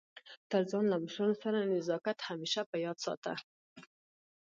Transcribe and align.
تر 0.51 0.61
ځان 0.71 0.85
له 0.91 0.97
مشرانو 1.03 1.35
سره 1.43 1.69
نزاکت 1.73 2.17
همېشه 2.29 2.61
په 2.69 2.75
یاد 2.85 2.97
ساته! 3.05 3.33